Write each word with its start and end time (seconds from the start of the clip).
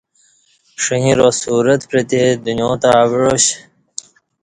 ݜݣرا 0.83 1.29
صورت 1.41 1.81
پعتے 1.89 2.21
دنیاتہ 2.43 2.89
اوعا 3.03 3.33
ش 3.43 3.47